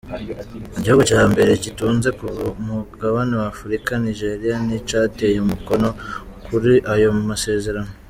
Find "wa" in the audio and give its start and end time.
3.41-3.47